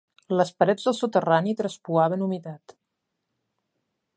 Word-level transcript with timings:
Les 0.37 0.51
parets 0.61 0.87
del 0.87 0.95
soterrani 0.99 1.53
traspuaven 1.59 2.25
humitat. 2.29 2.75